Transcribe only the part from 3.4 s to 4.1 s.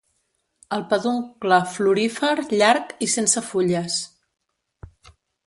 fulles.